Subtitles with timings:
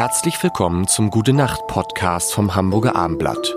[0.00, 3.54] Herzlich willkommen zum Gute Nacht Podcast vom Hamburger Armblatt.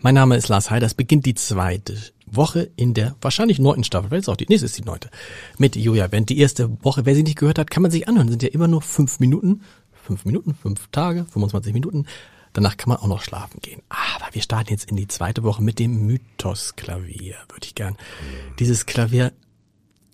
[0.00, 0.84] Mein Name ist Lars Heider.
[0.84, 4.10] Es beginnt die zweite Woche in der wahrscheinlich neunten Staffel.
[4.10, 5.08] Vielleicht ist auch die nächste ist die neunte.
[5.56, 6.28] Mit Julia Wendt.
[6.28, 8.28] Die erste Woche, wer sie nicht gehört hat, kann man sich anhören.
[8.28, 9.62] Sind ja immer nur fünf Minuten.
[9.94, 12.04] Fünf Minuten, fünf Tage, 25 Minuten.
[12.52, 13.80] Danach kann man auch noch schlafen gehen.
[13.88, 17.36] Aber wir starten jetzt in die zweite Woche mit dem Mythos-Klavier.
[17.48, 17.96] Würde ich gern.
[18.58, 19.32] Dieses Klavier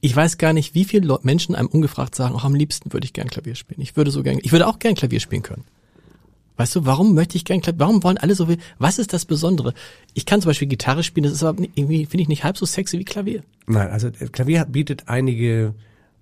[0.05, 3.15] ich weiß gar nicht, wie viele Menschen einem ungefragt sagen, auch am liebsten würde ich
[3.15, 3.81] gern Klavier spielen.
[3.81, 5.65] Ich würde so gern, ich würde auch gern Klavier spielen können.
[6.59, 9.25] Weißt du, warum möchte ich gern Klavier, warum wollen alle so viel, was ist das
[9.25, 9.73] Besondere?
[10.13, 12.67] Ich kann zum Beispiel Gitarre spielen, das ist aber irgendwie, finde ich nicht halb so
[12.67, 13.45] sexy wie Klavier.
[13.67, 15.75] Nein, also Klavier bietet einige,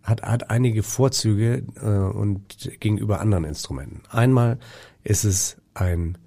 [0.04, 4.02] hat, hat einige Vorzüge äh, und gegenüber anderen Instrumenten.
[4.10, 4.60] Einmal
[5.02, 6.18] ist es ein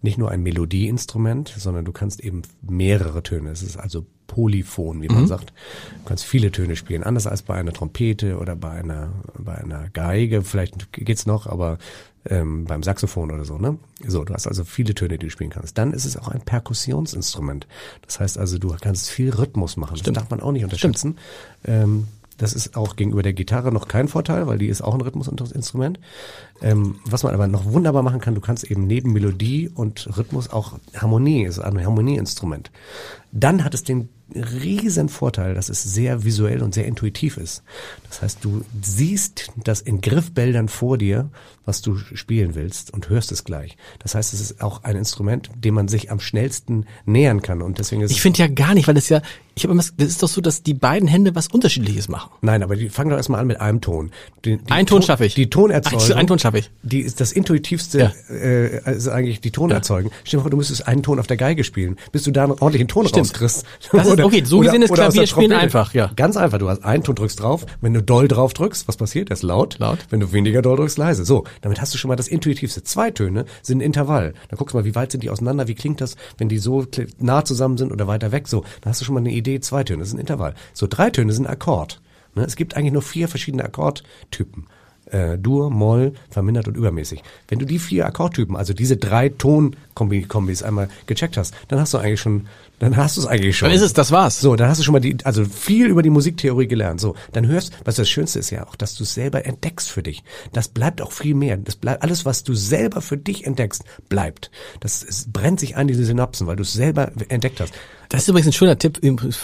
[0.00, 3.50] nicht nur ein Melodieinstrument, sondern du kannst eben mehrere Töne.
[3.50, 5.26] Es ist also polyphon, wie man mhm.
[5.26, 5.52] sagt.
[6.02, 9.88] Du kannst viele Töne spielen, anders als bei einer Trompete oder bei einer bei einer
[9.90, 10.42] Geige.
[10.42, 11.78] Vielleicht geht's noch, aber
[12.28, 13.78] ähm, beim Saxophon oder so, ne?
[14.06, 15.78] So, du hast also viele Töne, die du spielen kannst.
[15.78, 17.66] Dann ist es auch ein Perkussionsinstrument.
[18.04, 19.96] Das heißt also, du kannst viel Rhythmus machen.
[19.96, 20.16] Stimmt.
[20.16, 21.18] Das darf man auch nicht unterschätzen.
[21.64, 25.00] Ähm, das ist auch gegenüber der Gitarre noch kein Vorteil, weil die ist auch ein
[25.00, 25.98] Rhythmusinstrument.
[26.62, 30.50] Ähm, was man aber noch wunderbar machen kann, du kannst eben neben Melodie und Rhythmus
[30.50, 32.70] auch Harmonie, ist ein Harmonieinstrument.
[33.32, 37.62] Dann hat es den riesen Vorteil, dass es sehr visuell und sehr intuitiv ist.
[38.08, 41.30] Das heißt, du siehst das in Griffbäldern vor dir,
[41.64, 43.76] was du spielen willst und hörst es gleich.
[44.00, 47.78] Das heißt, es ist auch ein Instrument, dem man sich am schnellsten nähern kann und
[47.78, 49.22] deswegen ist Ich finde ja gar nicht, weil das ja
[49.58, 52.30] ich habe immer das ist doch so, dass die beiden Hände was unterschiedliches machen.
[52.42, 54.10] Nein, aber die fangen doch erstmal an mit einem Ton.
[54.44, 55.34] Die, die ein Ton, Ton schaffe ich.
[55.34, 56.26] Die Tonerzeugung.
[56.26, 56.70] Ton schaffe ich.
[56.82, 58.34] Die ist das intuitivste ja.
[58.34, 60.10] äh, ist eigentlich die Tonerzeugung.
[60.10, 60.16] Ja.
[60.24, 62.52] Stell dir vor, du müsstest einen Ton auf der Geige spielen, bis du da einen
[62.52, 63.26] ordentlichen Ton Stimmt.
[63.26, 63.64] rauskriegst.
[63.92, 66.10] Das ist, okay, so gesehen ist Klavierspielen einfach, ja.
[66.16, 69.28] Ganz einfach, du hast einen Ton drückst drauf, wenn du doll drauf drückst, was passiert?
[69.28, 69.78] Der ist laut.
[69.78, 69.98] Laut.
[70.10, 71.24] Wenn du weniger doll drückst, leise.
[71.24, 72.82] So, damit hast du schon mal das intuitivste.
[72.82, 74.34] Zwei Töne sind ein Intervall.
[74.48, 76.86] Dann guckst du mal, wie weit sind die auseinander, wie klingt das, wenn die so
[77.18, 78.48] nah zusammen sind oder weiter weg.
[78.48, 80.54] So, dann hast du schon mal eine Idee, zwei Töne, das ist ein Intervall.
[80.72, 82.00] So, drei Töne sind Akkord.
[82.34, 82.44] Ne?
[82.44, 84.66] Es gibt eigentlich nur vier verschiedene Akkordtypen
[85.10, 87.22] äh, Dur, Moll, vermindert und übermäßig.
[87.48, 91.98] Wenn du die vier Akkordtypen, also diese drei Tonkombis einmal gecheckt hast, dann hast du
[91.98, 92.46] eigentlich schon,
[92.78, 93.68] dann hast du es eigentlich schon.
[93.68, 94.40] Dann ist es, das war's.
[94.40, 97.00] So, dann hast du schon mal die, also viel über die Musiktheorie gelernt.
[97.00, 100.02] So, dann hörst, was das Schönste ist ja auch, dass du es selber entdeckst für
[100.02, 100.22] dich.
[100.52, 101.56] Das bleibt auch viel mehr.
[101.56, 104.50] Das bleibt alles, was du selber für dich entdeckst, bleibt.
[104.80, 107.72] Das es brennt sich an diese Synapsen, weil du es selber entdeckt hast.
[108.08, 109.00] Das ist übrigens ein schöner Tipp.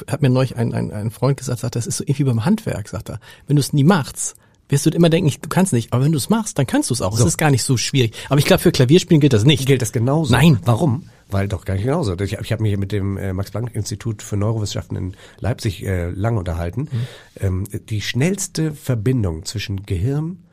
[0.09, 2.89] Hat mir neulich ein, ein, ein Freund gesagt, sagt, das ist so irgendwie beim Handwerk,
[2.89, 3.21] sagt er.
[3.47, 4.37] Wenn du es nie machst,
[4.69, 5.93] wirst du immer denken, du kannst nicht.
[5.93, 7.17] Aber wenn du es machst, dann kannst du es auch.
[7.17, 7.25] So.
[7.25, 8.15] Es ist gar nicht so schwierig.
[8.29, 9.67] Aber ich glaube, für Klavierspielen gilt das nicht.
[9.67, 10.33] Gilt das genauso?
[10.33, 10.59] Nein.
[10.65, 11.05] Warum?
[11.31, 12.19] Weil doch gar nicht genauso.
[12.19, 16.83] Ich, ich habe mich mit dem äh, Max-Planck-Institut für Neurowissenschaften in Leipzig äh, lang unterhalten.
[16.83, 17.07] Mhm.
[17.41, 20.45] Ähm, die schnellste Verbindung zwischen Gehirn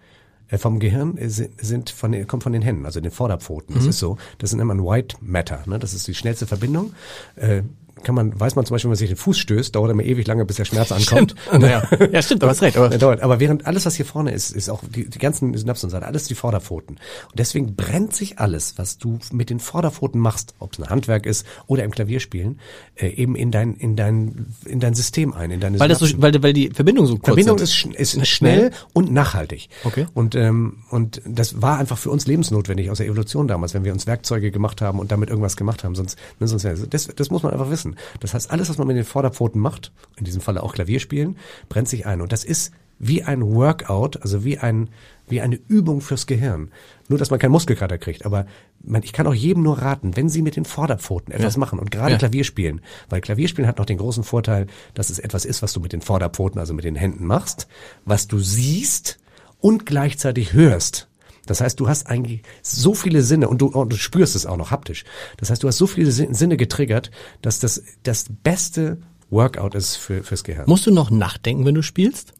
[0.47, 3.75] äh, vom Gehirn sind von den, kommt von den Händen, also den Vorderpfoten.
[3.75, 3.89] Das mhm.
[3.89, 4.17] ist so.
[4.37, 5.63] Das ist immer ein White Matter.
[5.65, 5.79] Ne?
[5.79, 6.93] Das ist die schnellste Verbindung.
[7.35, 7.63] Äh,
[8.03, 10.27] kann man, weiß man zum Beispiel, wenn man sich den Fuß stößt, dauert immer ewig
[10.27, 11.35] lange, bis der Schmerz ankommt.
[11.51, 11.83] Naja.
[12.11, 12.77] ja, stimmt, aber hast recht.
[12.77, 13.21] Aber, dauert.
[13.21, 16.25] aber während alles, was hier vorne ist, ist auch die, die ganzen Synapsen und alles
[16.25, 16.95] die Vorderpfoten.
[16.95, 21.25] Und deswegen brennt sich alles, was du mit den Vorderpfoten machst, ob es ein Handwerk
[21.25, 22.59] ist oder im Klavierspielen,
[22.95, 26.07] äh, eben in dein, in dein, in dein System ein, in deine weil das so,
[26.21, 27.95] weil, weil die Verbindung so kurz Verbindung sind.
[27.95, 29.69] ist, ist schnell und nachhaltig.
[29.83, 30.07] Okay.
[30.13, 33.93] Und, ähm, und das war einfach für uns lebensnotwendig aus der Evolution damals, wenn wir
[33.93, 35.95] uns Werkzeuge gemacht haben und damit irgendwas gemacht haben.
[35.95, 37.88] Sonst, ne, sonst das, das muss man einfach wissen.
[38.19, 41.37] Das heißt, alles, was man mit den Vorderpfoten macht, in diesem Falle auch Klavier spielen,
[41.69, 42.21] brennt sich ein.
[42.21, 44.89] Und das ist wie ein Workout, also wie ein
[45.29, 46.71] wie eine Übung fürs Gehirn.
[47.07, 48.25] Nur, dass man keinen Muskelkater kriegt.
[48.25, 48.45] Aber
[48.83, 51.59] man, ich kann auch jedem nur raten, wenn Sie mit den Vorderpfoten etwas ja.
[51.59, 52.17] machen und gerade ja.
[52.17, 55.79] Klavier spielen, weil Klavierspielen hat noch den großen Vorteil, dass es etwas ist, was du
[55.79, 57.67] mit den Vorderpfoten, also mit den Händen machst,
[58.05, 59.19] was du siehst
[59.59, 61.08] und gleichzeitig hörst.
[61.49, 64.55] Das heißt, du hast eigentlich so viele Sinne und du, und du spürst es auch
[64.55, 65.03] noch haptisch.
[65.37, 67.09] Das heißt, du hast so viele Sinne getriggert,
[67.41, 68.99] dass das das beste
[69.31, 70.65] Workout ist für, fürs Gehirn.
[70.67, 72.33] Musst du noch nachdenken, wenn du spielst?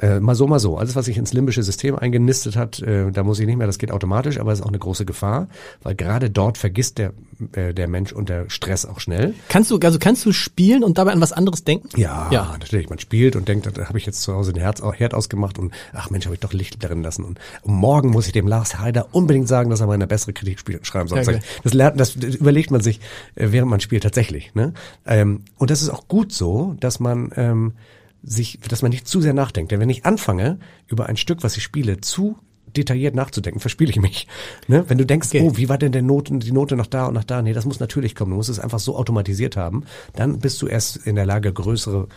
[0.00, 0.78] Äh, mal so, mal so.
[0.78, 3.78] Alles, was sich ins limbische System eingenistet hat, äh, da muss ich nicht mehr, das
[3.78, 5.48] geht automatisch, aber es ist auch eine große Gefahr,
[5.82, 7.12] weil gerade dort vergisst der,
[7.52, 9.34] äh, der Mensch unter Stress auch schnell.
[9.48, 11.88] Kannst du, also kannst du spielen und dabei an was anderes denken?
[12.00, 12.56] Ja, ja.
[12.58, 12.88] natürlich.
[12.88, 15.72] Man spielt und denkt, da habe ich jetzt zu Hause den Herz, Herd ausgemacht und
[15.92, 17.24] ach Mensch, habe ich doch Licht drin lassen.
[17.24, 20.58] Und, morgen muss ich dem Lars Heider unbedingt sagen, dass er mal eine bessere Kritik
[20.58, 21.22] spiel, schreiben soll.
[21.22, 23.00] Ja, das, lernt, das überlegt man sich,
[23.34, 24.54] äh, während man spielt tatsächlich.
[24.54, 24.72] Ne?
[25.06, 27.72] Ähm, und das ist auch gut so, dass man ähm,
[28.22, 29.72] sich, dass man nicht zu sehr nachdenkt.
[29.72, 32.38] Denn wenn ich anfange, über ein Stück, was ich spiele, zu
[32.76, 34.26] detailliert nachzudenken, verspiele ich mich.
[34.68, 34.84] Ne?
[34.88, 35.42] Wenn du denkst, okay.
[35.42, 37.42] oh, wie war denn der Noten, die Note noch da und noch da?
[37.42, 38.30] Nee, das muss natürlich kommen.
[38.30, 39.84] Du musst es einfach so automatisiert haben.
[40.14, 42.08] Dann bist du erst in der Lage, größere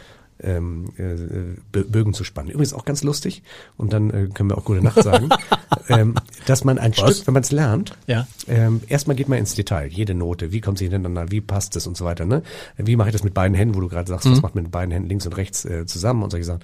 [0.42, 2.52] ähm, äh, Bögen zu spannen.
[2.52, 3.44] Übrigens auch ganz lustig,
[3.78, 5.30] und dann äh, können wir auch gute Nacht sagen,
[5.90, 6.16] ähm,
[6.46, 7.16] dass man ein Was?
[7.16, 8.28] Stück, wenn man es lernt, ja.
[8.48, 11.88] ähm, erstmal geht man ins Detail, jede Note, wie kommt sie hintereinander, wie passt es
[11.88, 12.26] und so weiter.
[12.26, 12.44] Ne?
[12.78, 14.32] Wie mache ich das mit beiden Händen, wo du gerade sagst, mhm.
[14.32, 16.62] was macht man mit beiden Händen links und rechts äh, zusammen und solche Sachen.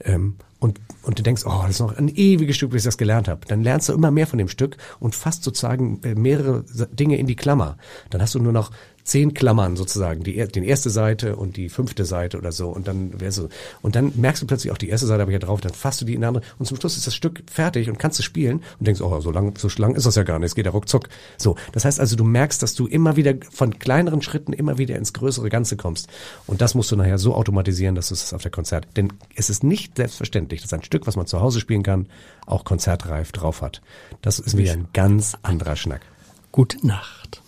[0.00, 2.98] Ähm, und, und du denkst, oh, das ist noch ein ewiges Stück, bis ich das
[2.98, 3.46] gelernt habe.
[3.46, 7.26] Dann lernst du immer mehr von dem Stück und fasst sozusagen äh, mehrere Dinge in
[7.26, 7.76] die Klammer.
[8.10, 8.70] Dann hast du nur noch
[9.08, 13.18] zehn Klammern sozusagen, die, die erste Seite und die fünfte Seite oder so und dann
[13.20, 13.48] wärst du,
[13.80, 16.02] und dann merkst du plötzlich auch die erste Seite habe ich ja drauf, dann fasst
[16.02, 18.22] du die in eine andere und zum Schluss ist das Stück fertig und kannst du
[18.22, 20.66] spielen und denkst, oh, so lang, so lang ist das ja gar nicht, es geht
[20.66, 21.08] ja ruckzuck.
[21.38, 24.96] So, das heißt also, du merkst, dass du immer wieder von kleineren Schritten immer wieder
[24.96, 26.08] ins größere Ganze kommst
[26.46, 29.48] und das musst du nachher so automatisieren, dass du es auf der Konzert, denn es
[29.48, 32.06] ist nicht selbstverständlich, dass ein Stück, was man zu Hause spielen kann,
[32.46, 33.82] auch konzertreif drauf hat.
[34.22, 36.02] Das ist wieder ein ganz anderer Schnack.
[36.52, 37.42] Gute Nacht.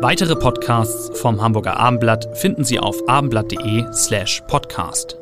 [0.00, 5.21] Weitere Podcasts vom Hamburger Abendblatt finden Sie auf abendblatt.de slash podcast.